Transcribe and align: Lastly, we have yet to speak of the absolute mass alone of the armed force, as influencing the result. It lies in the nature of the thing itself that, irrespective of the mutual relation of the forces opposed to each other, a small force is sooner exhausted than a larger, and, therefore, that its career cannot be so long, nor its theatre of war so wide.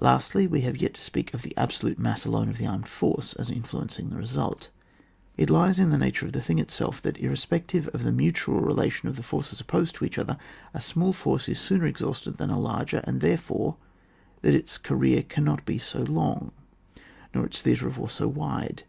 Lastly, 0.00 0.48
we 0.48 0.62
have 0.62 0.76
yet 0.78 0.94
to 0.94 1.00
speak 1.00 1.32
of 1.32 1.42
the 1.42 1.56
absolute 1.56 2.00
mass 2.00 2.24
alone 2.24 2.48
of 2.48 2.58
the 2.58 2.66
armed 2.66 2.88
force, 2.88 3.32
as 3.34 3.48
influencing 3.48 4.08
the 4.10 4.16
result. 4.16 4.70
It 5.36 5.50
lies 5.50 5.78
in 5.78 5.90
the 5.90 5.98
nature 5.98 6.26
of 6.26 6.32
the 6.32 6.42
thing 6.42 6.58
itself 6.58 7.00
that, 7.02 7.16
irrespective 7.18 7.86
of 7.94 8.02
the 8.02 8.10
mutual 8.10 8.58
relation 8.58 9.08
of 9.08 9.14
the 9.14 9.22
forces 9.22 9.60
opposed 9.60 9.94
to 9.94 10.04
each 10.04 10.18
other, 10.18 10.36
a 10.74 10.80
small 10.80 11.12
force 11.12 11.48
is 11.48 11.60
sooner 11.60 11.86
exhausted 11.86 12.38
than 12.38 12.50
a 12.50 12.58
larger, 12.58 13.02
and, 13.04 13.20
therefore, 13.20 13.76
that 14.42 14.52
its 14.52 14.78
career 14.78 15.22
cannot 15.22 15.64
be 15.64 15.78
so 15.78 16.00
long, 16.00 16.50
nor 17.32 17.46
its 17.46 17.62
theatre 17.62 17.86
of 17.86 17.98
war 17.98 18.10
so 18.10 18.26
wide. 18.26 18.82